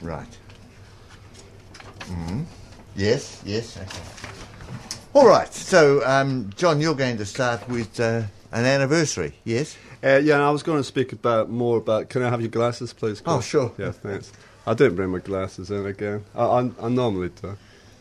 [0.02, 0.38] Right.
[2.06, 2.46] Mm.
[2.96, 4.34] Yes, yes, okay.
[5.14, 9.78] All right, so, um, John, you're going to start with uh, an anniversary, yes?
[10.04, 12.10] Uh, yeah, and I was going to speak about more about.
[12.10, 13.22] Can I have your glasses, please?
[13.26, 13.72] Oh, sure.
[13.80, 14.32] Yeah, thanks.
[14.68, 16.24] I didn't bring my glasses in again.
[16.36, 17.58] I, I, I normally do,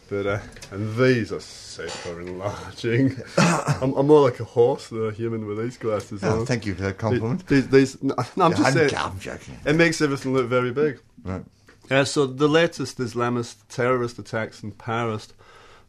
[0.08, 0.38] but uh,
[0.70, 3.16] and these are super enlarging.
[3.38, 6.46] I'm, I'm more like a horse than a human with these glasses Oh, on.
[6.46, 7.46] thank you for that compliment.
[7.46, 8.94] These, these, no, no, I'm just saying.
[8.96, 9.58] I'm joking.
[9.64, 11.00] It makes everything look very big.
[11.24, 11.44] Right.
[11.90, 15.28] Uh, so the latest Islamist terrorist attacks in Paris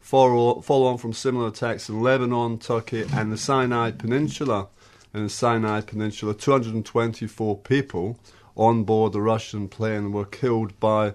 [0.00, 4.68] follow, follow on from similar attacks in Lebanon, Turkey, and the Sinai Peninsula.
[5.14, 8.18] In the Sinai Peninsula, 224 people
[8.56, 11.14] on board the Russian plane were killed by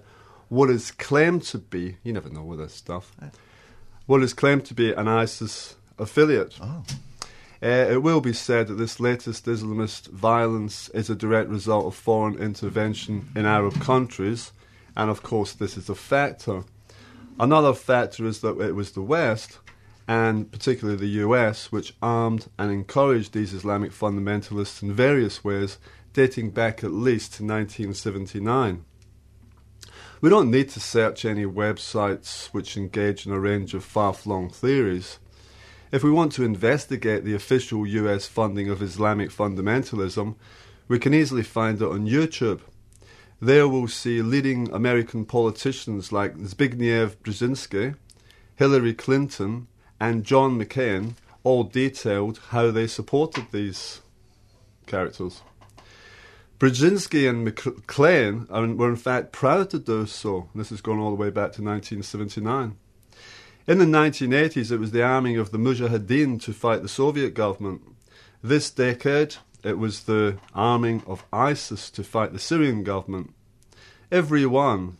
[0.53, 3.11] what is claimed to be, you never know with this stuff,
[4.05, 6.59] what is claimed to be an ISIS affiliate.
[6.61, 6.83] Oh.
[7.63, 11.95] Uh, it will be said that this latest Islamist violence is a direct result of
[11.95, 14.51] foreign intervention in Arab countries,
[14.95, 16.63] and of course, this is a factor.
[17.39, 19.57] Another factor is that it was the West,
[20.07, 25.79] and particularly the US, which armed and encouraged these Islamic fundamentalists in various ways,
[26.13, 28.85] dating back at least to 1979.
[30.23, 34.49] We don't need to search any websites which engage in a range of far flung
[34.49, 35.19] theories.
[35.91, 40.35] If we want to investigate the official US funding of Islamic fundamentalism,
[40.88, 42.61] we can easily find it on YouTube.
[43.41, 47.98] There we'll see leading American politicians like Zbigniew Brzezinski,
[48.55, 49.67] Hillary Clinton,
[49.99, 53.99] and John McCain all detailed how they supported these
[54.87, 55.42] characters.
[56.63, 60.47] Brzezinski and are, were in fact proud to do so.
[60.55, 62.77] This has gone all the way back to 1979.
[63.67, 67.81] In the 1980s, it was the arming of the Mujahideen to fight the Soviet government.
[68.41, 73.33] This decade, it was the arming of ISIS to fight the Syrian government.
[74.09, 74.95] Everyone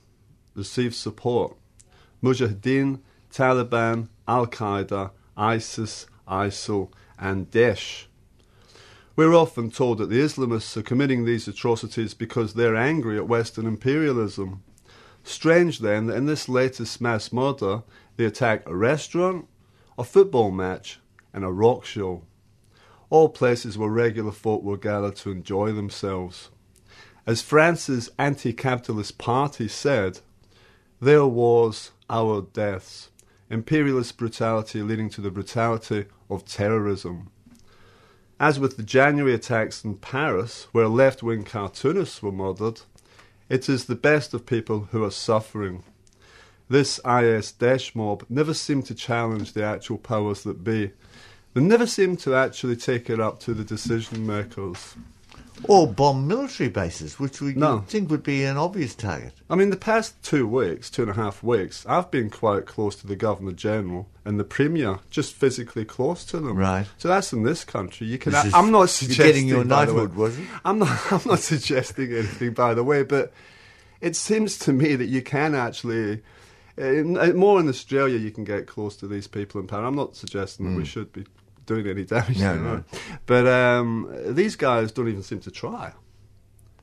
[0.56, 1.56] received support.
[2.22, 3.00] Mujahideen,
[3.32, 8.08] Taliban, Al Qaeda, ISIS, ISIL, and Daesh.
[9.16, 13.68] We're often told that the Islamists are committing these atrocities because they're angry at Western
[13.68, 14.64] imperialism.
[15.24, 17.84] Strange then that in this latest mass murder,
[18.18, 19.48] they attack a restaurant,
[20.00, 21.00] a football match,
[21.32, 22.24] and a rock show.
[23.12, 26.50] All places where regular folk will gather to enjoy themselves.
[27.28, 30.22] As France's anti capitalist party said,
[31.00, 33.12] their wars, our deaths,
[33.48, 37.30] imperialist brutality leading to the brutality of terrorism.
[38.44, 42.82] As with the January attacks in Paris, where left wing cartoonists were murdered,
[43.48, 45.86] it is the best of people who are suffering.
[46.68, 50.92] This IS Daesh mob never seemed to challenge the actual powers that be.
[51.54, 54.98] They never seemed to actually take it up to the decision makers.
[55.68, 57.84] Or bomb military bases, which we No.
[57.88, 59.34] think would be an obvious target.
[59.50, 62.96] I mean, the past two weeks, two and a half weeks, I've been quite close
[62.98, 66.58] to the Governor General and the Premier, just physically close to them.
[66.58, 66.88] Right.
[66.98, 68.08] So that's in this country.
[68.08, 68.34] You can.
[68.34, 69.26] Is- I'm not you're suggesting.
[69.26, 70.48] getting your by the way- knighthood, was it?
[70.66, 71.12] I'm not.
[71.12, 73.34] I'm not suggesting anything, by the way, but
[74.02, 76.22] it seems to me that you can actually.
[76.76, 79.86] In, more in Australia, you can get close to these people in power.
[79.86, 80.86] I'm not suggesting that we hmm.
[80.86, 81.26] should be
[81.66, 82.40] doing any damage.
[82.40, 83.00] No, to them, no.
[83.26, 85.94] But um, these guys don't even seem to try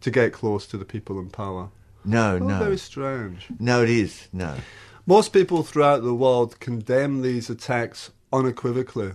[0.00, 1.70] to get close to the people in power.
[2.04, 2.58] No, Oh, no.
[2.58, 3.48] very strange.
[3.58, 4.28] No, it is.
[4.32, 4.56] No.
[5.06, 9.12] Most people throughout the world condemn these attacks unequivocally.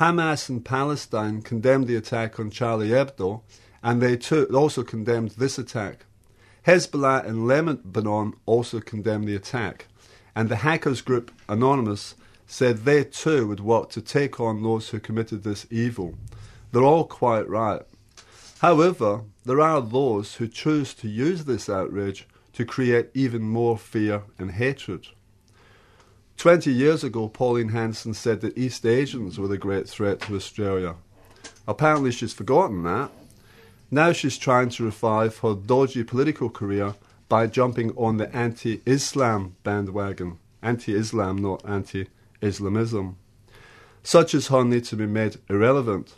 [0.00, 3.42] Hamas in Palestine condemned the attack on Charlie Hebdo,
[3.82, 6.04] and they too also condemned this attack.
[6.66, 9.86] Hezbollah in Lebanon also condemned the attack,
[10.34, 12.14] and the hackers group Anonymous
[12.46, 16.14] said they too would work to take on those who committed this evil.
[16.72, 17.82] They're all quite right.
[18.60, 24.22] However, there are those who choose to use this outrage to create even more fear
[24.38, 25.08] and hatred.
[26.36, 30.96] Twenty years ago, Pauline Hanson said that East Asians were the great threat to Australia.
[31.66, 33.10] Apparently, she's forgotten that.
[33.90, 36.94] Now she's trying to revive her dodgy political career
[37.28, 40.38] by jumping on the anti Islam bandwagon.
[40.62, 42.08] Anti Islam, not anti
[42.40, 43.16] Islamism.
[44.02, 46.14] Such as her need to be made irrelevant.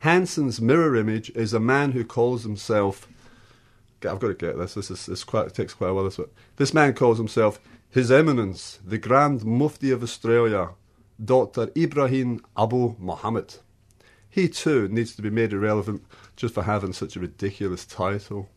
[0.00, 3.08] Hanson's mirror image is a man who calls himself.
[4.02, 4.74] I've got to get this.
[4.74, 6.04] This is this quite, it takes quite a while.
[6.04, 6.20] This,
[6.56, 7.58] this man calls himself
[7.90, 10.70] His Eminence, the Grand Mufti of Australia,
[11.22, 11.70] Dr.
[11.76, 13.56] Ibrahim Abu Muhammad.
[14.28, 16.04] He too needs to be made irrelevant
[16.36, 18.50] just for having such a ridiculous title.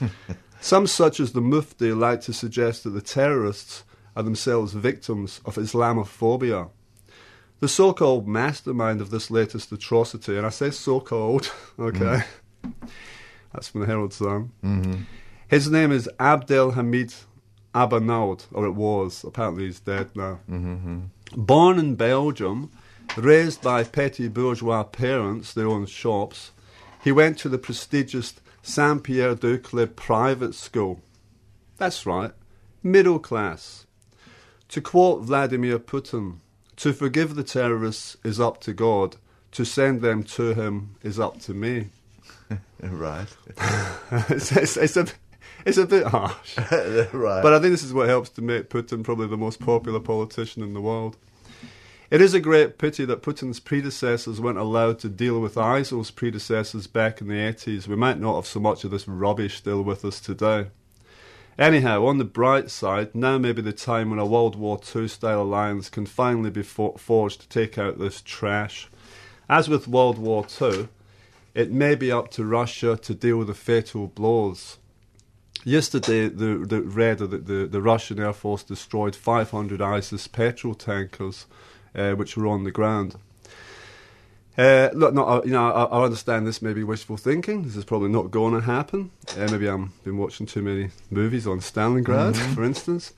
[0.60, 3.82] Some, such as the Mufti, like to suggest that the terrorists
[4.16, 6.70] are themselves victims of Islamophobia.
[7.60, 12.24] The so called mastermind of this latest atrocity, and I say so called, okay,
[12.62, 12.72] mm.
[13.52, 14.50] that's from the Herald Sun.
[14.62, 15.02] Mm-hmm.
[15.48, 17.14] His name is Abdel Hamid
[17.74, 19.24] Abanaud, or it was.
[19.24, 20.40] Apparently he's dead now.
[20.50, 21.00] Mm-hmm.
[21.36, 22.70] Born in Belgium,
[23.16, 26.52] raised by petty bourgeois parents, their own shops,
[27.02, 31.00] he went to the prestigious Saint Pierre d'Uccle private school.
[31.76, 32.32] That's right,
[32.82, 33.86] middle class.
[34.74, 36.38] To quote Vladimir Putin,
[36.78, 39.14] to forgive the terrorists is up to God,
[39.52, 41.90] to send them to him is up to me.
[42.82, 43.28] right.
[44.30, 45.06] it's, it's, it's, a,
[45.64, 46.58] it's a bit harsh.
[46.58, 47.40] right.
[47.40, 50.60] But I think this is what helps to make Putin probably the most popular politician
[50.64, 51.18] in the world.
[52.10, 56.88] It is a great pity that Putin's predecessors weren't allowed to deal with ISIL's predecessors
[56.88, 57.86] back in the 80s.
[57.86, 60.66] We might not have so much of this rubbish still with us today.
[61.58, 65.06] Anyhow, on the bright side, now may be the time when a World War II
[65.06, 68.88] style alliance can finally be forged to take out this trash.
[69.48, 70.88] As with World War II,
[71.54, 74.78] it may be up to Russia to deal with the fatal blows.
[75.62, 81.46] Yesterday, the, the read that the, the Russian Air Force destroyed 500 ISIS petrol tankers,
[81.94, 83.14] uh, which were on the ground.
[84.56, 87.64] Uh, look, uh, you know, I, I, understand this may be wishful thinking.
[87.64, 89.10] This is probably not going to happen.
[89.36, 92.52] Uh, maybe I've been watching too many movies on Stalingrad, mm-hmm.
[92.54, 93.12] for instance.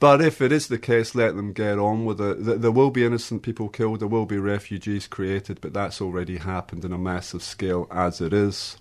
[0.00, 2.60] But if it is the case, let them get on with it.
[2.60, 6.84] There will be innocent people killed, there will be refugees created, but that's already happened
[6.84, 8.76] in a massive scale as it is.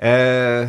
[0.00, 0.68] Uh,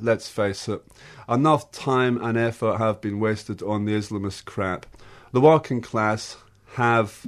[0.00, 0.82] let's face it,
[1.28, 4.86] enough time and effort have been wasted on the Islamist crap.
[5.32, 6.38] The working class
[6.76, 7.26] have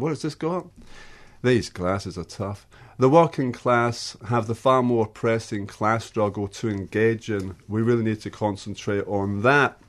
[0.00, 0.66] what has this got?
[1.42, 2.66] These classes are tough.
[2.98, 7.56] The working class have the far more pressing class struggle to engage in.
[7.66, 9.80] We really need to concentrate on that.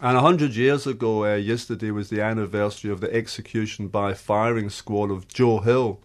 [0.00, 4.68] And a hundred years ago, uh, yesterday was the anniversary of the execution by firing
[4.68, 6.00] squad of Joe Hill.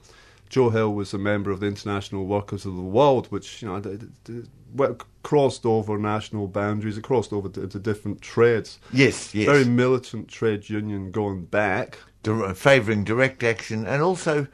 [0.50, 3.80] Joe Hill was a member of the International Workers of the World, which you know
[3.80, 4.44] d- d-
[4.76, 4.88] d-
[5.24, 6.98] crossed over national boundaries.
[6.98, 8.80] It crossed over to, to different trades.
[8.94, 9.48] Yes, yes.
[9.48, 14.48] Very militant trade union going back di- favouring direct action, and also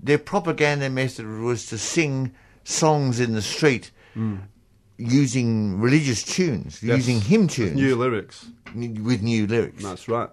[0.00, 2.34] their propaganda method was to sing
[2.64, 4.40] songs in the street mm.
[4.96, 6.96] using religious tunes, yes.
[6.96, 9.82] using hymn tunes, with new lyrics, with new lyrics.
[9.82, 10.30] That's right,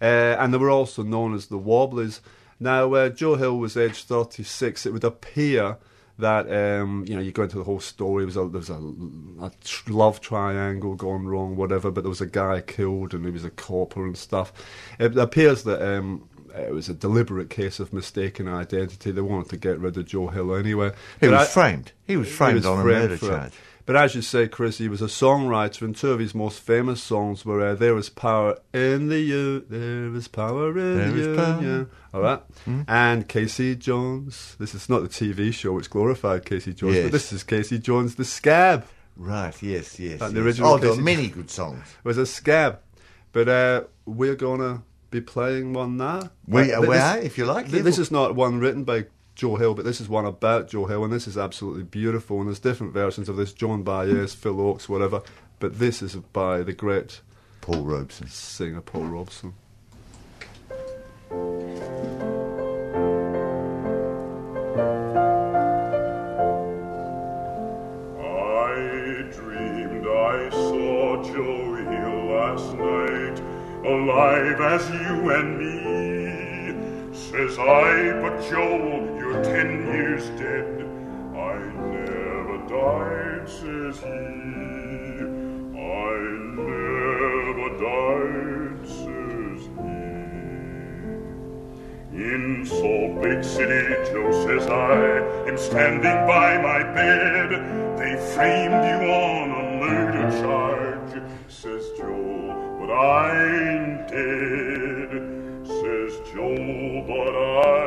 [0.00, 2.20] uh, and they were also known as the Wobblies.
[2.60, 4.86] Now, uh, Joe Hill was age 36.
[4.86, 5.78] It would appear
[6.22, 8.24] that um, you know you go into the whole story.
[8.24, 8.80] There was a, there was a,
[9.46, 11.90] a love triangle gone wrong, whatever.
[11.90, 14.52] But there was a guy killed, and he was a corporal and stuff.
[14.98, 19.10] It appears that um, it was a deliberate case of mistaken identity.
[19.10, 20.92] They wanted to get rid of Joe Hill anyway.
[21.20, 21.92] He but was I, framed.
[22.06, 23.52] He was framed he was on framed a murder charge.
[23.92, 27.02] But as you say, Chris, he was a songwriter, and two of his most famous
[27.02, 31.56] songs were uh, "There Is Power in the U," "There Is Power in there the
[31.60, 32.86] Union," all right, mm.
[32.88, 34.56] and Casey Jones.
[34.58, 37.02] This is not the TV show which glorified Casey Jones, yes.
[37.02, 38.86] but this is Casey Jones, the Scab.
[39.14, 39.54] Right.
[39.62, 40.00] Yes.
[40.00, 40.22] Yes.
[40.22, 40.32] Like yes.
[40.32, 40.70] The original.
[40.70, 41.86] Oh, there were many good songs.
[42.02, 42.78] It was a Scab,
[43.32, 46.30] but uh, we're gonna be playing one now.
[46.48, 47.70] We, uh, are, if you like.
[47.70, 49.04] Th- this is not one written by
[49.42, 52.38] Joe Hill, but this is one about Joe Hill, and this is absolutely beautiful.
[52.38, 55.20] And there's different versions of this Joan Baez, Phil Ochs, whatever.
[55.58, 57.22] But this is by the great
[57.60, 59.54] Paul Robeson, singer Paul Robeson.
[61.28, 61.34] I
[69.32, 73.42] dreamed I saw Joe Hill last night,
[73.84, 77.12] alive as you and me.
[77.12, 79.11] Says I, but Joe, you're
[79.42, 80.82] ten years dead.
[81.34, 81.58] I
[81.98, 84.18] never died, says he.
[85.74, 86.14] I
[86.60, 90.02] never died, says he.
[92.14, 97.50] In Salt Lake City, Joe says I am standing by my bed.
[97.98, 101.14] They framed you on a murder charge,
[101.48, 105.10] says Joe, but I'm dead,
[105.66, 107.34] says Joe, but
[107.66, 107.81] I'm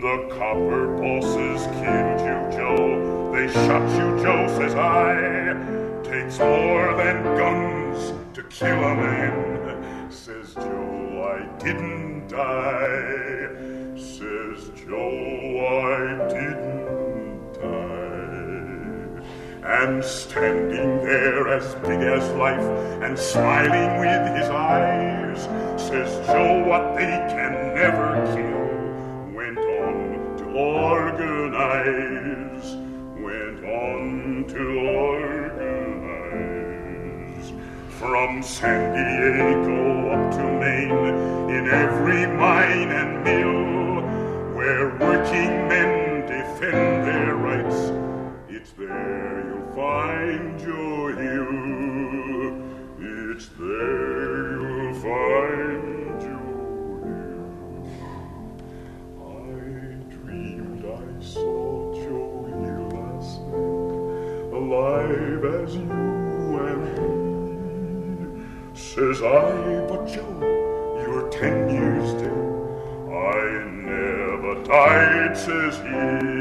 [0.00, 3.32] The copper bosses killed you, Joe.
[3.34, 5.54] They shot you, Joe, says I.
[6.04, 10.08] Takes more than guns to kill a man.
[10.08, 13.48] Says Joe, I didn't die.
[13.96, 19.22] Says Joe, I didn't die.
[19.64, 22.60] And standing there as big as life
[23.02, 25.42] and smiling with his eyes,
[25.82, 28.47] says Joe, what they can never kill
[38.18, 41.08] From San Diego up to Maine,
[41.56, 44.02] in every mine and mill,
[44.56, 47.92] where working men defend their rights,
[48.48, 52.58] it's there you'll find Joe Hill.
[52.98, 57.52] It's there you'll find Joe Hill.
[59.22, 59.40] I
[60.16, 66.07] dreamed I saw Joe Hill last night, alive as you
[69.22, 70.38] I, but Joe,
[71.02, 72.30] you're ten years dead.
[73.10, 76.37] I never died, says he.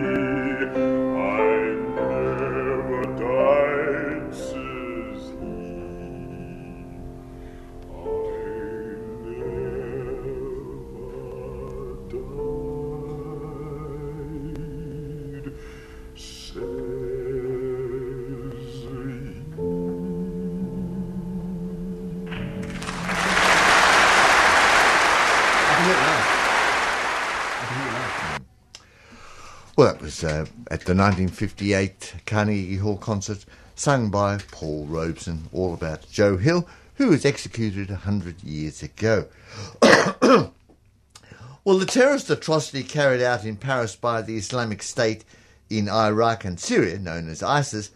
[30.21, 33.45] Was uh, at the 1958 Carnegie Hall concert,
[33.75, 39.27] sung by Paul Robeson, all about Joe Hill, who was executed 100 years ago.
[39.81, 45.23] well, the terrorist atrocity carried out in Paris by the Islamic State
[45.69, 47.91] in Iraq and Syria, known as ISIS,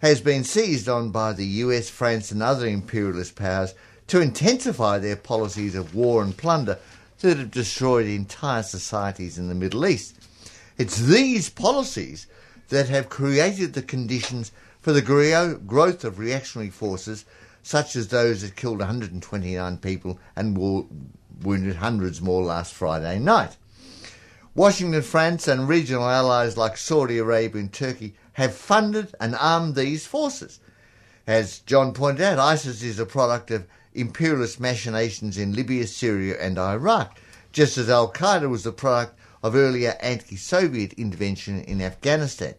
[0.00, 3.74] has been seized on by the US, France, and other imperialist powers
[4.08, 6.78] to intensify their policies of war and plunder
[7.20, 10.21] that have destroyed entire societies in the Middle East.
[10.82, 12.26] It's these policies
[12.70, 15.00] that have created the conditions for the
[15.64, 17.24] growth of reactionary forces,
[17.62, 23.56] such as those that killed 129 people and wounded hundreds more last Friday night.
[24.56, 30.04] Washington, France, and regional allies like Saudi Arabia and Turkey have funded and armed these
[30.04, 30.58] forces.
[31.28, 36.58] As John pointed out, ISIS is a product of imperialist machinations in Libya, Syria, and
[36.58, 37.16] Iraq,
[37.52, 42.54] just as Al Qaeda was the product of earlier anti Soviet intervention in Afghanistan.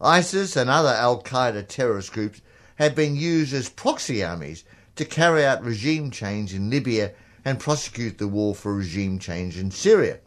[0.00, 2.40] ISIS and other Al Qaeda terrorist groups
[2.76, 4.64] have been used as proxy armies
[4.94, 7.12] to carry out regime change in Libya
[7.44, 10.18] and prosecute the war for regime change in Syria.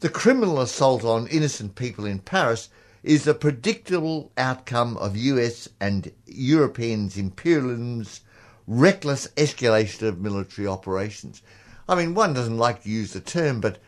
[0.00, 2.68] The criminal assault on innocent people in Paris
[3.02, 8.20] is a predictable outcome of US and Europeans' imperialism's
[8.66, 11.40] reckless escalation of military operations.
[11.88, 13.78] I mean, one doesn't like to use the term, but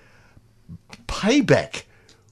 [1.06, 1.84] payback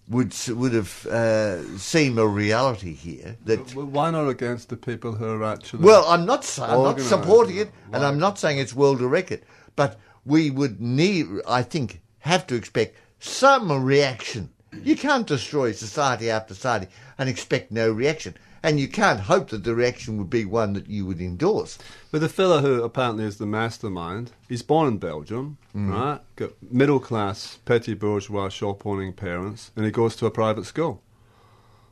[0.08, 3.36] would would have uh, seem a reality here.
[3.44, 5.84] That Well, Why not against the people who are actually?
[5.84, 8.04] well, I'm not I'm not supporting it, and.
[8.04, 9.42] I'm not saying it's world record,
[9.74, 14.50] but we would need, I think, have to expect some reaction.
[14.82, 16.88] You can't destroy society after society
[17.18, 20.88] and expect no reaction, and you can't hope that the reaction would be one that
[20.88, 21.78] you would endorse.
[22.10, 25.92] But the fella who apparently is the mastermind, he's born in Belgium, Mm.
[25.92, 26.20] right?
[26.36, 31.02] Got middle class, petty bourgeois, shop owning parents, and he goes to a private school.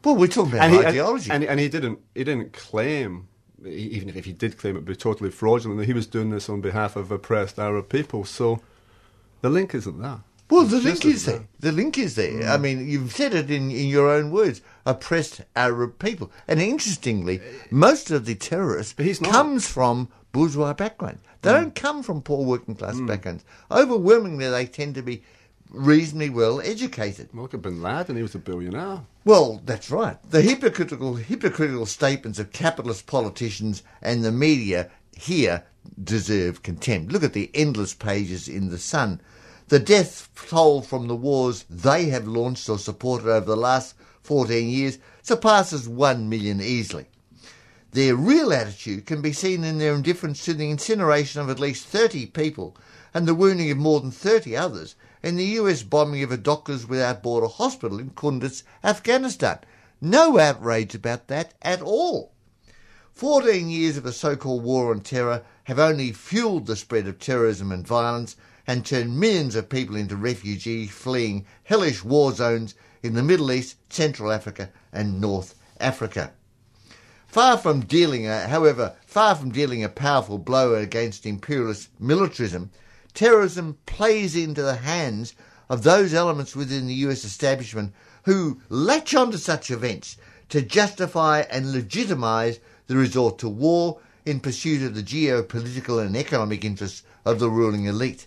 [0.02, 1.30] Well, we're talking about and he, ideology.
[1.30, 1.98] And, and he didn't.
[2.14, 3.28] He didn't claim.
[3.64, 5.78] Even if he did claim it, would be totally fraudulent.
[5.78, 8.24] That he was doing this on behalf of oppressed Arab people.
[8.24, 8.60] So
[9.40, 10.20] the link isn't there.
[10.50, 11.48] Well, the link just is isn't there.
[11.60, 12.42] The link is there.
[12.42, 12.48] Mm.
[12.50, 14.60] I mean, you've said it in, in your own words.
[14.86, 18.92] Oppressed Arab people, and interestingly, most of the terrorists.
[18.94, 19.24] Mm.
[19.30, 21.22] comes from bourgeois backgrounds.
[21.42, 23.44] They don't come from poor working class backgrounds.
[23.70, 25.22] Overwhelmingly, they tend to be
[25.70, 27.28] reasonably well educated.
[27.32, 28.16] Well, look at Bin Laden.
[28.16, 29.02] He was a billionaire.
[29.24, 30.18] Well, that's right.
[30.30, 35.64] The hypocritical, hypocritical statements of capitalist politicians and the media here
[36.02, 37.12] deserve contempt.
[37.12, 39.20] Look at the endless pages in The Sun.
[39.68, 44.68] The death toll from the wars they have launched or supported over the last 14
[44.68, 47.06] years surpasses 1 million easily.
[47.92, 51.86] Their real attitude can be seen in their indifference to the incineration of at least
[51.86, 52.76] 30 people
[53.14, 56.86] and the wounding of more than 30 others in the US bombing of a Doctors
[56.86, 59.60] Without Border hospital in Kunduz, Afghanistan.
[59.98, 62.32] No outrage about that at all.
[63.14, 67.18] 14 years of the so called war on terror have only fueled the spread of
[67.18, 73.14] terrorism and violence and turned millions of people into refugees fleeing hellish war zones in
[73.14, 76.32] the Middle East, Central Africa, and North Africa.
[77.26, 82.70] Far from dealing, uh, however, far from dealing a powerful blow against imperialist militarism,
[83.12, 85.34] terrorism plays into the hands
[85.68, 87.92] of those elements within the US establishment
[88.22, 90.16] who latch onto such events
[90.48, 96.64] to justify and legitimise the resort to war in pursuit of the geopolitical and economic
[96.64, 98.26] interests of the ruling elite.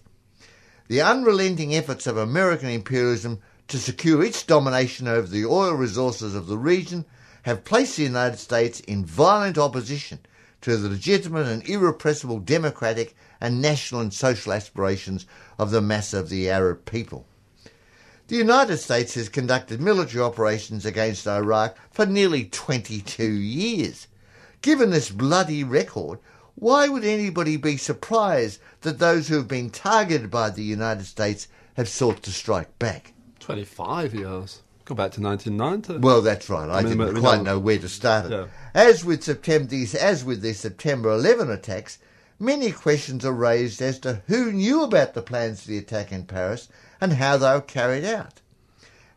[0.88, 6.48] The unrelenting efforts of American imperialism to secure its domination over the oil resources of
[6.48, 7.04] the region
[7.44, 10.20] have placed the United States in violent opposition
[10.62, 15.26] to the legitimate and irrepressible democratic and national and social aspirations
[15.60, 17.26] of the mass of the Arab people.
[18.28, 24.08] The United States has conducted military operations against Iraq for nearly 22 years.
[24.62, 26.20] Given this bloody record,
[26.60, 31.48] why would anybody be surprised that those who have been targeted by the United States
[31.76, 33.14] have sought to strike back?
[33.40, 34.64] 25 years.
[34.86, 36.00] Go back to 1990.
[36.04, 36.68] Well, that's right.
[36.68, 38.32] I, I mean, didn't quite know- know where to start it.
[38.32, 38.48] Yeah.
[38.74, 42.00] As with September, these, as with the September 11 attacks,
[42.40, 46.26] many questions are raised as to who knew about the plans for the attack in
[46.26, 48.42] Paris and how they were carried out.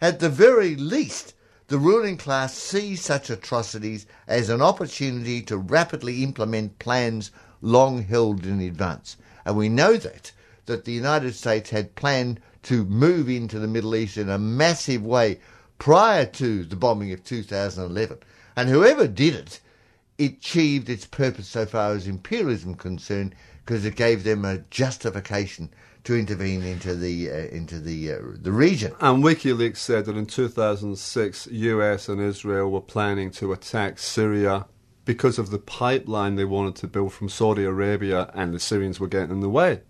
[0.03, 1.35] At the very least,
[1.71, 7.31] the ruling class sees such atrocities as an opportunity to rapidly implement plans
[7.63, 9.17] long held in advance.
[9.45, 10.33] And we know that,
[10.67, 15.07] that the United States had planned to move into the Middle East in a massive
[15.07, 15.39] way
[15.79, 18.19] prior to the bombing of 2011.
[18.57, 19.61] And whoever did it,
[20.19, 23.33] it achieved its purpose so far as imperialism concerned
[23.65, 25.71] because it gave them a justification
[26.05, 28.93] to intervene into the uh, into the uh, the region.
[29.01, 34.67] And WikiLeaks said that in 2006, US and Israel were planning to attack Syria
[35.05, 39.09] because of the pipeline they wanted to build from Saudi Arabia, and the Syrians were
[39.09, 39.81] getting in the way.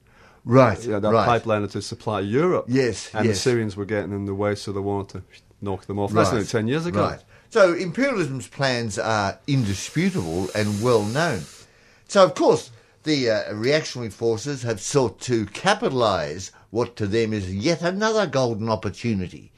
[0.44, 1.26] Right, Yeah, that right.
[1.26, 2.64] pipeline to supply Europe.
[2.68, 3.34] Yes, And the.
[3.34, 5.22] Syrians were getting in the way, so they wanted to
[5.60, 6.12] knock them off.
[6.12, 7.02] That's only 10 years ago.
[7.02, 7.22] Right.
[7.50, 11.42] So imperialism's plans are indisputable and well known.
[12.08, 12.70] So of course
[13.04, 18.68] the uh, reactionary forces have sought to capitalise what to them is yet another golden
[18.68, 19.52] opportunity.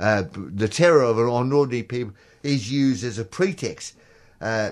[0.00, 3.94] Uh, the terror of an ordinary people is used as a pretext
[4.40, 4.70] uh,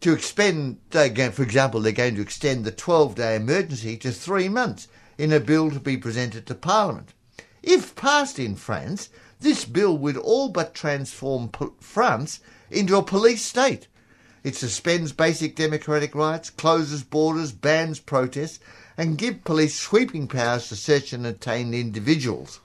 [0.00, 0.78] to expend.
[0.90, 5.40] They for example, they're going to extend the 12-day emergency to three months in a
[5.40, 7.14] bill to be presented to Parliament.
[7.62, 9.08] If passed in France,
[9.40, 13.88] this bill would all but transform po- France into a police state.
[14.46, 18.60] It suspends basic democratic rights, closes borders, bans protests,
[18.96, 22.60] and give police sweeping powers to search and detain individuals.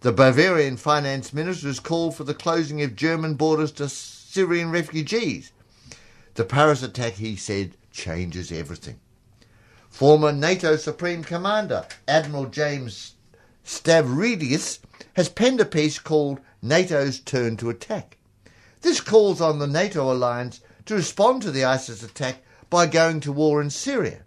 [0.00, 5.52] The Bavarian finance minister has called for the closing of German borders to Syrian refugees.
[6.34, 9.00] The Paris attack, he said, changes everything.
[9.88, 13.14] Former NATO Supreme Commander Admiral James
[13.64, 14.80] Stavridis
[15.14, 18.18] has penned a piece called NATO's Turn to Attack.
[18.82, 23.32] This calls on the NATO alliance to respond to the ISIS attack by going to
[23.32, 24.24] war in Syria.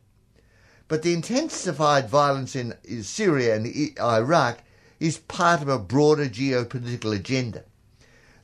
[0.88, 3.68] But the intensified violence in Syria and
[4.00, 4.60] Iraq
[5.00, 7.64] is part of a broader geopolitical agenda.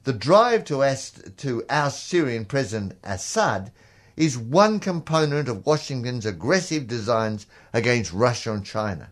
[0.04, 3.72] The drive to, oust, to Syrian President Assad
[4.18, 9.12] is one component of Washington's aggressive designs against Russia and China.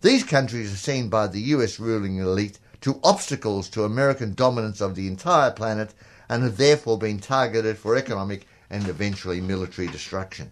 [0.00, 4.94] These countries are seen by the US ruling elite to obstacles to American dominance of
[4.94, 5.94] the entire planet
[6.28, 10.50] and have therefore been targeted for economic and eventually military destruction.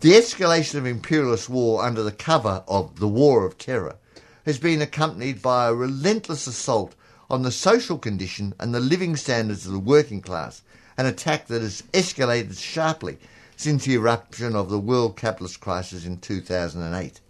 [0.00, 3.96] The escalation of imperialist war under the cover of the War of Terror
[4.44, 6.94] has been accompanied by a relentless assault
[7.30, 10.62] on the social condition and the living standards of the working class,
[10.96, 13.18] an attack that has escalated sharply
[13.56, 17.20] since the eruption of the world capitalist crisis in 2008.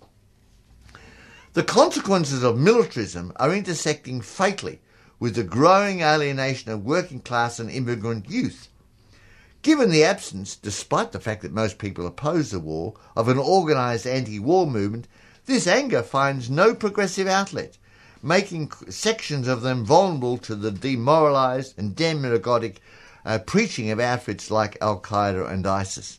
[1.53, 4.81] The consequences of militarism are intersecting fatally
[5.23, 8.67] with the growing alienation of working class and immigrant youth.
[9.63, 14.05] Given the absence, despite the fact that most people oppose the war, of an organised
[14.05, 15.07] anti war movement,
[15.47, 17.79] this anger finds no progressive outlet,
[18.21, 22.81] making sections of them vulnerable to the demoralised and demagogic
[23.25, 26.19] uh, preaching of outfits like Al Qaeda and ISIS.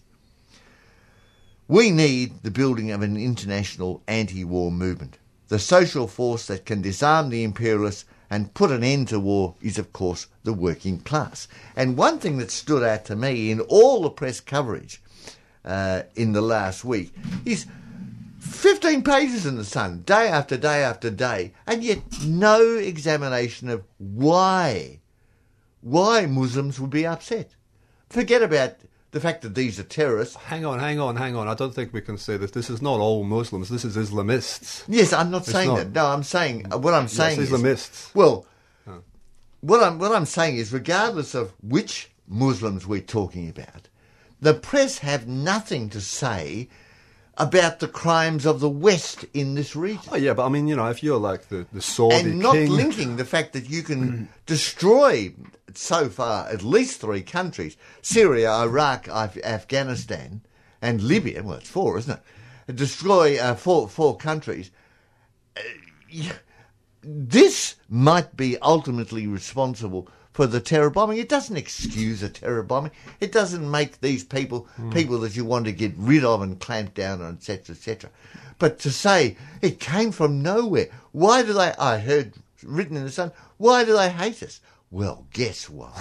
[1.67, 5.17] We need the building of an international anti war movement.
[5.49, 9.77] The social force that can disarm the imperialists and put an end to war is,
[9.77, 11.47] of course, the working class.
[11.75, 15.03] And one thing that stood out to me in all the press coverage
[15.63, 17.13] uh, in the last week
[17.45, 17.67] is
[18.39, 23.83] 15 pages in the Sun, day after day after day, and yet no examination of
[23.99, 25.01] why,
[25.81, 27.53] why Muslims would be upset.
[28.09, 28.77] Forget about
[29.13, 30.35] the fact that these are terrorists.
[30.35, 31.47] Hang on, hang on, hang on.
[31.47, 32.51] I don't think we can say this.
[32.51, 33.69] This is not all Muslims.
[33.69, 34.83] This is Islamists.
[34.87, 35.77] Yes, I'm not saying not.
[35.77, 35.91] that.
[35.93, 38.15] No, I'm saying uh, what I'm saying Yes, is Islamists.
[38.15, 38.45] well,
[39.61, 43.87] what I'm what I'm saying is, regardless of which Muslims we're talking about,
[44.41, 46.67] the press have nothing to say
[47.37, 50.03] about the crimes of the West in this region.
[50.11, 52.53] Oh yeah, but I mean, you know, if you're like the the Saudi and not
[52.53, 55.33] king, linking the fact that you can destroy
[55.73, 60.41] so far at least three countries Syria, Iraq, Af- Afghanistan,
[60.81, 61.43] and Libya.
[61.43, 62.19] Well, it's four, isn't
[62.67, 62.75] it?
[62.75, 64.71] Destroy uh, four, four countries.
[65.57, 65.61] Uh,
[67.01, 71.17] this might be ultimately responsible for the terror bombing.
[71.17, 72.91] It doesn't excuse a terror bombing.
[73.19, 76.93] It doesn't make these people people that you want to get rid of and clamp
[76.93, 78.09] down on, etc., etc.
[78.59, 81.73] But to say it came from nowhere, why do they?
[81.77, 83.31] I heard written in the Sun.
[83.57, 84.59] Why do they hate us?
[84.91, 85.91] Well, guess why?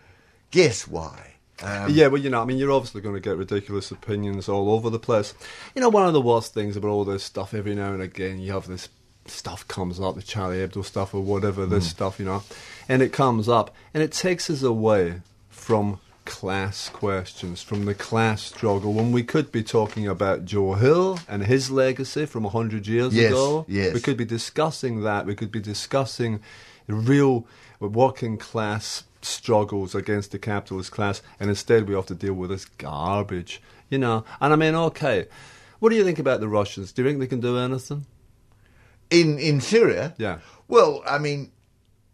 [0.50, 1.34] guess why?
[1.62, 4.70] Um, Yeah, well, you know, I mean, you're obviously going to get ridiculous opinions all
[4.70, 5.34] over the place.
[5.74, 8.38] You know, one of the worst things about all this stuff, every now and again,
[8.38, 8.88] you have this
[9.26, 11.90] stuff comes up, the Charlie Hebdo stuff or whatever, this mm.
[11.90, 12.42] stuff, you know,
[12.88, 18.42] and it comes up and it takes us away from class questions, from the class
[18.42, 23.14] struggle, when we could be talking about Joe Hill and his legacy from 100 years
[23.14, 23.64] Yes, ago.
[23.68, 23.94] yes.
[23.94, 25.26] We could be discussing that.
[25.26, 26.40] We could be discussing
[26.86, 27.46] real
[27.80, 32.64] working class struggles against the capitalist class, and instead we have to deal with this
[32.64, 33.60] garbage,
[33.90, 34.24] you know.
[34.40, 35.26] And I mean, okay,
[35.78, 36.92] what do you think about the Russians?
[36.92, 38.06] Do you think they can do anything?
[39.10, 40.14] In in Syria.
[40.18, 40.38] Yeah.
[40.68, 41.52] Well, I mean,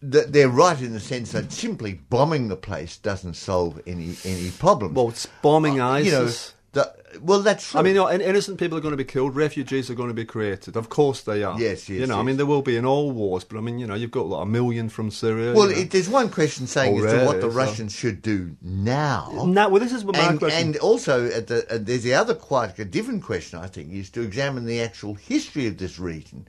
[0.00, 4.50] th- they're right in the sense that simply bombing the place doesn't solve any any
[4.50, 4.94] problem.
[4.94, 6.54] Well, it's bombing Uh, you know, ISIS.
[6.72, 7.80] the, well, that's true.
[7.80, 9.34] I mean, you know, innocent people are going to be killed.
[9.34, 10.76] Refugees are going to be created.
[10.76, 11.58] Of course they are.
[11.58, 13.80] Yes, yes, You know, I mean, there will be in all wars, but I mean,
[13.80, 15.52] you know, you've got like, a million from Syria.
[15.52, 15.82] well, you know.
[15.82, 19.44] it, there's one question saying as to what Already, the so- Russians should do now.
[19.46, 20.60] Now, well, this is what my and, question.
[20.68, 24.08] and also, at the, uh, there's the other quite a different question, I think, is
[24.10, 26.46] to examine the actual history of this region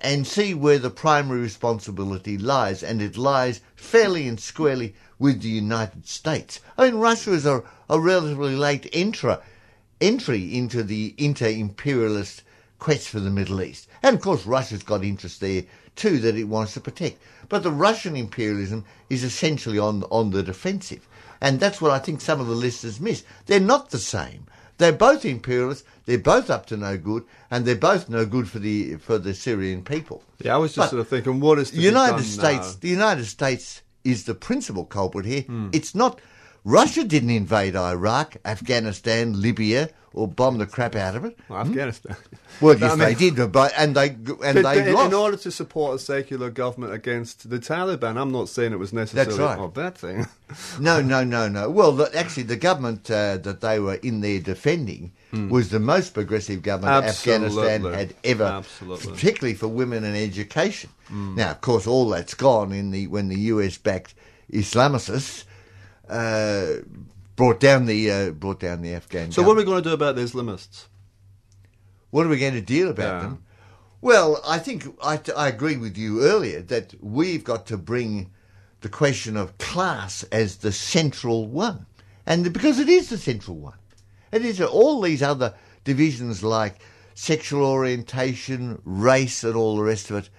[0.00, 2.82] and see where the primary responsibility lies.
[2.82, 6.60] And it lies fairly and squarely with the United States.
[6.76, 9.40] I mean, Russia is a, a relatively late entra,
[10.00, 12.42] entry into the inter imperialist
[12.78, 13.88] quest for the Middle East.
[14.02, 17.20] And of course, Russia's got interests there too that it wants to protect.
[17.48, 21.08] But the Russian imperialism is essentially on, on the defensive.
[21.40, 23.24] And that's what I think some of the listeners miss.
[23.46, 24.46] They're not the same.
[24.78, 25.86] They're both imperialists.
[26.06, 29.34] They're both up to no good, and they're both no good for the for the
[29.34, 30.22] Syrian people.
[30.40, 32.78] yeah, I was just but sort of thinking, what is The United States, now?
[32.80, 35.42] the United States is the principal culprit here.
[35.42, 35.68] Hmm.
[35.72, 36.20] It's not
[36.66, 41.38] Russia didn't invade Iraq, Afghanistan, Libya, or bomb the crap out of it.
[41.48, 42.16] Well, Afghanistan.
[42.60, 45.06] Well, yes, I they did, but and they and they in, lost.
[45.06, 48.92] in order to support a secular government against the Taliban, I'm not saying it was
[48.92, 49.62] necessarily right.
[49.64, 50.26] a bad thing.
[50.80, 51.68] No, no, no, no.
[51.68, 55.10] Well, the, actually, the government uh, that they were in there defending
[55.50, 57.92] was the most progressive government Afghanistan Hmm.
[57.92, 59.12] Had ever, Absolutely.
[59.12, 60.90] particularly for women and education.
[61.10, 64.14] Now, of course, all that's gone in the when the US backed
[64.52, 65.44] Islamicists
[66.08, 66.66] uh,
[67.36, 69.32] brought down the uh, brought down the Afghan.
[69.32, 70.86] so, what are we going to do about the Islamists?
[72.10, 73.28] What are we going to deal about Yeah.
[73.28, 73.42] them?
[74.00, 78.30] Well, I think I, I agree with you earlier that we've got to bring
[78.80, 81.86] the question of class as the central one,
[82.24, 83.78] and because it is the central one,
[84.32, 86.80] it is all these other divisions like
[87.14, 90.30] sexual orientation, race, and all the rest of it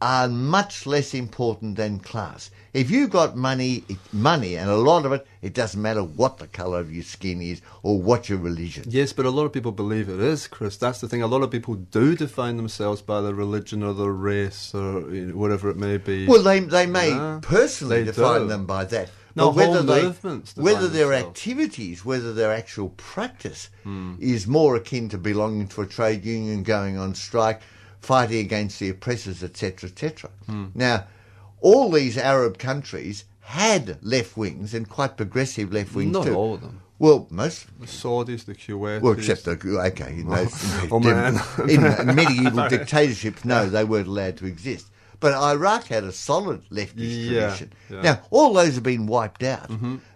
[0.00, 2.50] are much less important than class.
[2.72, 3.82] If you've got money,
[4.12, 7.40] money, and a lot of it, it doesn't matter what the colour of your skin
[7.42, 8.84] is or what your religion.
[8.88, 10.76] Yes, but a lot of people believe it is, Chris.
[10.76, 11.22] That's the thing.
[11.22, 15.26] A lot of people do define themselves by their religion or their race or you
[15.26, 16.26] know, whatever it may be.
[16.26, 18.48] Well, they they may Yeah, personally they define do.
[18.48, 19.10] them by that.
[19.34, 21.28] No, but whether they, movements whether their themselves.
[21.38, 24.14] activities, whether their actual practice Hmm.
[24.20, 27.60] is more akin to belonging to a trade union, going on strike,
[28.00, 30.30] fighting against the oppressors, etc., etc.
[30.46, 30.66] Hmm.
[30.74, 31.06] Now,
[31.60, 36.34] all these Arab countries had left wings and quite progressive left wings Not too.
[36.34, 36.80] all of them.
[37.00, 37.66] Well, most.
[37.80, 39.00] the Saudis, the Kuwaitis.
[39.02, 39.52] Well, except the
[39.92, 40.52] okay, in those
[40.90, 41.40] Oh, man.
[41.68, 41.82] in
[42.14, 44.86] medieval dictatorships, no, they weren't allowed to exist.
[45.20, 46.94] But Iraq had a solid leftist
[47.30, 47.72] Yeah, tradition.
[47.88, 47.96] yeah.
[47.96, 48.04] Mm-hmm.
[48.04, 49.68] Now, all those have been wiped out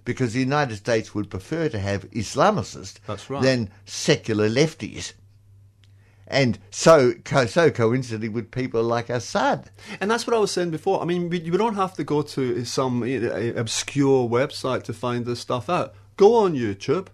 [0.05, 3.43] because the United States would prefer to have Islamicists right.
[3.43, 5.13] than secular lefties.
[6.33, 7.13] And so,
[7.47, 9.71] so coincidentally with people like Assad.
[10.01, 11.03] And that's what I was saying before.
[11.03, 14.95] I mean, we, you don't have to go to some you know, obscure website to
[14.95, 15.95] find this stuff out.
[16.17, 17.09] Go on YouTube.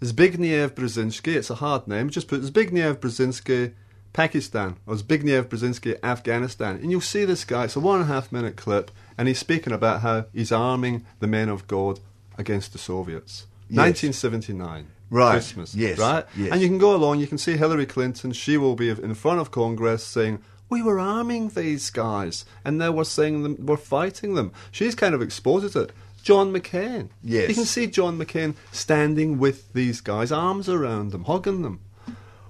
[0.00, 3.72] Zbigniew Brzezinski, it's a hard name, just put Zbigniew Brzezinski,
[4.12, 7.64] Pakistan, or Zbigniew Brzezinski, Afghanistan, and you'll see this guy.
[7.64, 11.06] It's a one and a half minute clip, and he's speaking about how he's arming
[11.20, 12.00] the men of God
[12.36, 13.46] against the Soviets.
[13.68, 13.78] Yes.
[13.78, 14.88] 1979.
[15.10, 15.74] Right, Christmas.
[15.74, 16.24] yes, Right?
[16.36, 16.50] yes.
[16.52, 19.40] And you can go along, you can see Hillary Clinton, she will be in front
[19.40, 20.40] of Congress saying,
[20.70, 24.50] we were arming these guys, and now we're saying them, we're fighting them.
[24.72, 25.92] She's kind of exposed it.
[26.22, 27.10] John McCain.
[27.22, 27.50] Yes.
[27.50, 31.80] You can see John McCain standing with these guys, arms around them, hugging them.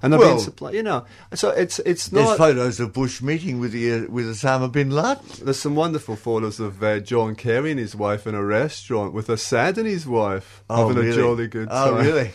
[0.05, 1.07] And they're Well- being supplied, you know.
[1.33, 2.27] So it's it's not.
[2.27, 5.25] There's photos of Bush meeting with the, uh, with Osama bin Laden.
[5.43, 9.31] There's some wonderful photos of uh, John Kerry and his wife in a restaurant with
[9.31, 11.11] Assad and his wife having really?
[11.11, 11.95] a jolly good time.
[11.95, 12.07] Oh, time.
[12.07, 12.31] really?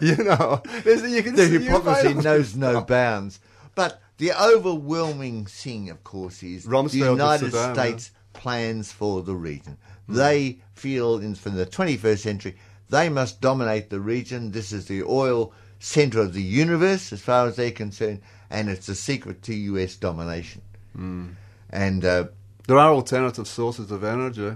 [0.00, 3.40] you know, you can the hypocrisy knows no bounds.
[3.74, 9.34] But the overwhelming thing, of course, is Rumsfeld the United Saddam, States plans for the
[9.34, 9.76] region.
[10.08, 12.56] They feel, in from the 21st century,
[12.88, 14.50] they must dominate the region.
[14.50, 18.88] This is the oil center of the universe, as far as they're concerned, and it's
[18.88, 19.96] a secret to U.S.
[19.96, 20.62] domination.
[20.94, 21.30] Hmm.
[21.70, 22.26] And uh,
[22.68, 24.54] There are alternative sources of energy,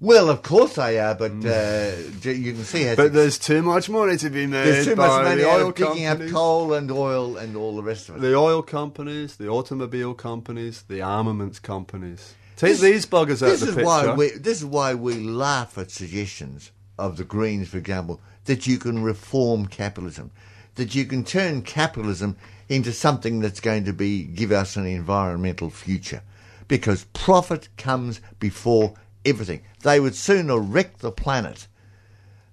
[0.00, 3.88] well, of course they are, but uh, you can see how but there's too much
[3.88, 7.56] money to be made there's too much money oil picking up coal and oil and
[7.56, 8.20] all the rest of it.
[8.20, 12.34] The oil companies, the automobile companies, the armaments companies.
[12.56, 13.86] Take This- these buggers out this of the is picture.
[13.86, 18.66] why we this is why we laugh at suggestions of the Greens, for example, that
[18.66, 20.30] you can reform capitalism,
[20.74, 22.36] that you can turn capitalism
[22.68, 26.22] into something that's going to be give us an environmental future,
[26.68, 29.62] because profit comes before everything.
[29.82, 31.66] They would sooner wreck the planet,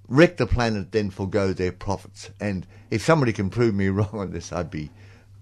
[0.07, 2.29] wreck the planet than forego their profits.
[2.39, 4.91] And if somebody can prove me wrong on this, I'd be,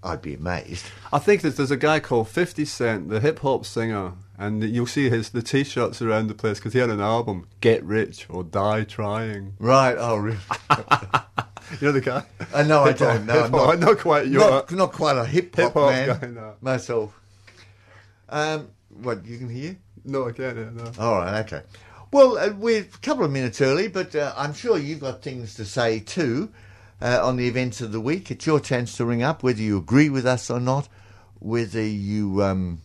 [0.03, 0.85] I'd be amazed.
[1.11, 4.87] I think that there's a guy called 50 Cent, the hip hop singer, and you'll
[4.87, 8.43] see his the t-shirts around the place because he had an album, Get Rich or
[8.43, 9.53] Die Trying.
[9.59, 9.95] Right?
[9.99, 10.39] Oh, really?
[11.79, 12.23] You know the guy?
[12.51, 13.27] I know I don't.
[13.27, 14.41] No, I'm not, not quite your.
[14.41, 16.55] not, not quite a hip hop Hip-hop man guy, no.
[16.61, 17.21] myself.
[18.27, 19.77] Um, what you can hear?
[20.03, 20.57] No, I can't.
[20.57, 20.91] hear, No.
[20.97, 21.61] All right, okay.
[22.11, 25.53] Well, uh, we're a couple of minutes early, but uh, I'm sure you've got things
[25.55, 26.51] to say too
[27.01, 28.31] uh, on the events of the week.
[28.31, 30.87] It's your chance to ring up, whether you agree with us or not,
[31.37, 32.81] whether you um,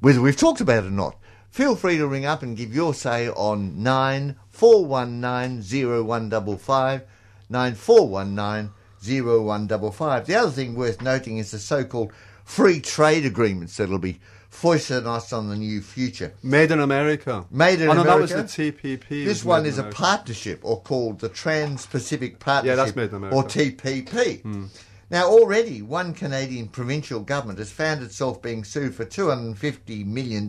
[0.00, 1.16] whether we've talked about it or not.
[1.50, 6.02] Feel free to ring up and give your say on nine four one nine zero
[6.02, 7.02] one double five
[7.48, 8.70] nine four one nine
[9.02, 10.26] zero one double five.
[10.26, 12.12] The other thing worth noting is the so-called
[12.44, 16.32] free trade agreements that'll be foisted on us on the new future.
[16.42, 17.44] Made in America.
[17.50, 18.34] Made in oh, no, America.
[18.34, 19.08] that was the TPP.
[19.08, 23.36] This one is a partnership, or called the Trans-Pacific Partnership, yeah, that's made in America.
[23.36, 24.68] or TPP.
[25.08, 30.48] Now, already one Canadian provincial government has found itself being sued for $250 million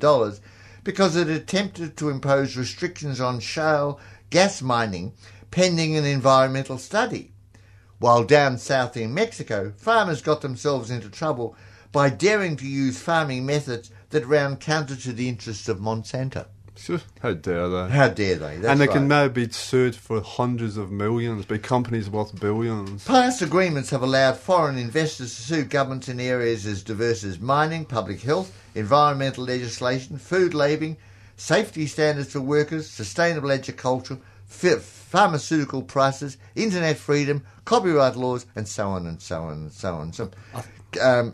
[0.84, 4.00] because it attempted to impose restrictions on shale
[4.32, 5.14] gas mining
[5.52, 7.34] pending an environmental study.
[8.00, 11.56] While down south in Mexico, farmers got themselves into trouble
[11.92, 16.48] by daring to use farming methods that ran counter to the interests of Monsanto.
[16.78, 17.90] Phew, How dare they?
[17.90, 18.58] How dare they?
[18.58, 18.94] That's and they right.
[18.94, 23.04] can now be sued for hundreds of millions by companies worth billions.
[23.04, 27.84] Past agreements have allowed foreign investors to sue governments in areas as diverse as mining,
[27.84, 30.98] public health, environmental legislation, food labelling,
[31.36, 39.08] safety standards for workers, sustainable agriculture, pharmaceutical prices, internet freedom, copyright laws, and so on
[39.08, 40.14] and so on and so on.
[40.14, 40.32] So,
[41.02, 41.34] um,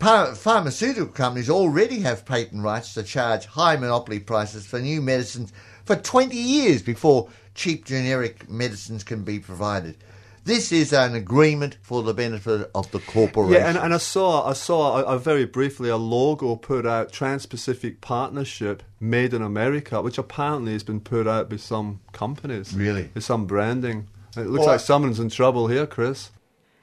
[0.00, 5.52] pharmaceutical companies already have patent rights to charge high monopoly prices for new medicines
[5.84, 9.96] for 20 years before cheap generic medicines can be provided.
[10.44, 13.60] This is an agreement for the benefit of the corporation.
[13.60, 17.12] Yeah, and, and I saw I saw a, a very briefly a logo put out
[17.12, 22.72] Trans-Pacific Partnership Made in America, which apparently has been put out by some companies.
[22.74, 23.10] Really?
[23.12, 24.08] With some branding.
[24.36, 26.30] It looks like someone's in trouble here, Chris.